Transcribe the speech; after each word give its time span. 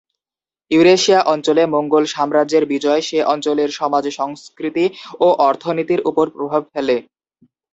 Eurasia 0.71 1.19
অঞ্চলে 1.33 1.63
মঙ্গল 1.75 2.03
সাম্রাজ্যের 2.13 2.63
বিজয় 2.65 3.01
সে 3.01 3.19
অঞ্চলের 3.33 3.69
সমাজ 3.79 4.05
সংস্কৃতি 4.19 4.85
ও 5.19 5.37
অর্থনীতির 5.49 6.01
উপর 6.05 6.25
প্রভাব 6.35 6.61
ফেলে। 6.73 6.95